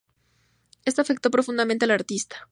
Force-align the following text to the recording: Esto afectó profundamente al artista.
Esto 0.83 1.03
afectó 1.03 1.29
profundamente 1.29 1.85
al 1.85 1.91
artista. 1.91 2.37